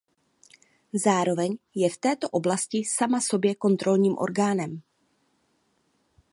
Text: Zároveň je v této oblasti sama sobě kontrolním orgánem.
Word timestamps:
Zároveň 0.93 1.57
je 1.75 1.89
v 1.89 1.97
této 1.97 2.29
oblasti 2.29 2.83
sama 2.85 3.21
sobě 3.21 3.55
kontrolním 3.55 4.17
orgánem. 4.17 4.81